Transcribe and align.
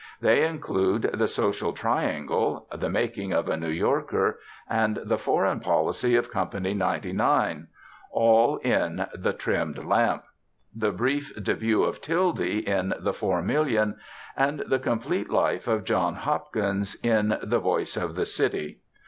They 0.19 0.47
include 0.47 1.03
the 1.13 1.27
"Social 1.27 1.73
Triangle," 1.73 2.65
the 2.75 2.89
"Making 2.89 3.33
of 3.33 3.47
a 3.47 3.55
New 3.55 3.69
Yorker," 3.69 4.39
and 4.67 4.95
the 5.05 5.19
"Foreign 5.19 5.59
Policy 5.59 6.15
of 6.15 6.31
Company 6.31 6.73
99," 6.73 7.67
all 8.09 8.57
in 8.63 9.05
the 9.13 9.31
"Trimmed 9.31 9.85
Lamp," 9.85 10.23
the 10.75 10.91
"Brief 10.91 11.31
Début 11.35 11.87
of 11.87 12.01
Tildy" 12.01 12.67
in 12.67 12.95
the 12.99 13.13
"Four 13.13 13.43
Million," 13.43 13.95
and 14.35 14.61
the 14.61 14.79
"Complete 14.79 15.29
Life 15.29 15.67
of 15.67 15.83
John 15.85 16.15
Hopkins" 16.15 16.95
in 17.03 17.37
the 17.43 17.59
"Voice 17.59 17.95
of 17.95 18.15
the 18.15 18.25
City." 18.25 18.79